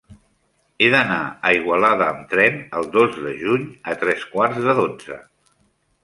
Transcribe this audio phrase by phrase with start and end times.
[0.83, 1.17] He d'anar
[1.49, 5.19] a Igualada amb tren el dos de juny a tres quarts de dotze.